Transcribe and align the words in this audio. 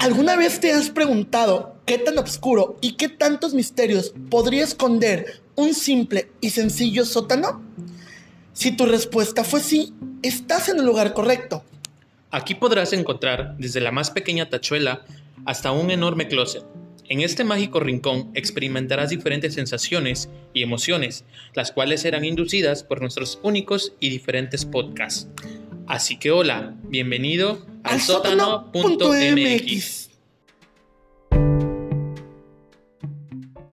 ¿Alguna 0.00 0.36
vez 0.36 0.60
te 0.60 0.70
has 0.70 0.90
preguntado 0.90 1.74
qué 1.84 1.98
tan 1.98 2.16
oscuro 2.18 2.76
y 2.80 2.92
qué 2.92 3.08
tantos 3.08 3.52
misterios 3.52 4.14
podría 4.30 4.62
esconder 4.62 5.40
un 5.56 5.74
simple 5.74 6.30
y 6.40 6.50
sencillo 6.50 7.04
sótano? 7.04 7.60
Si 8.52 8.70
tu 8.70 8.86
respuesta 8.86 9.42
fue 9.42 9.60
sí, 9.60 9.92
estás 10.22 10.68
en 10.68 10.78
el 10.78 10.86
lugar 10.86 11.14
correcto. 11.14 11.64
Aquí 12.30 12.54
podrás 12.54 12.92
encontrar 12.92 13.56
desde 13.58 13.80
la 13.80 13.90
más 13.90 14.12
pequeña 14.12 14.48
tachuela 14.48 15.04
hasta 15.46 15.72
un 15.72 15.90
enorme 15.90 16.28
closet. 16.28 16.62
En 17.08 17.20
este 17.20 17.42
mágico 17.42 17.80
rincón 17.80 18.30
experimentarás 18.34 19.10
diferentes 19.10 19.54
sensaciones 19.54 20.30
y 20.54 20.62
emociones, 20.62 21.24
las 21.54 21.72
cuales 21.72 22.02
serán 22.02 22.24
inducidas 22.24 22.84
por 22.84 23.00
nuestros 23.00 23.40
únicos 23.42 23.94
y 23.98 24.10
diferentes 24.10 24.64
podcasts. 24.64 25.28
Así 25.88 26.18
que 26.18 26.30
hola, 26.30 26.76
bienvenido 26.84 27.66
al, 27.82 28.00
sótano.mx. 28.00 30.07